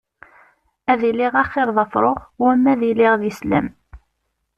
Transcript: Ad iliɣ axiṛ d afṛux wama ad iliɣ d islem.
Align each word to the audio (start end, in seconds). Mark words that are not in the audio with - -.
Ad 0.91 1.01
iliɣ 1.09 1.33
axiṛ 1.43 1.67
d 1.75 1.77
afṛux 1.83 2.19
wama 2.41 2.69
ad 2.73 2.81
iliɣ 2.89 3.13
d 3.21 3.23
islem. 3.31 3.67